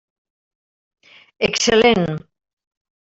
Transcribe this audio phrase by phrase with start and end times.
[1.49, 2.07] Excel·lent!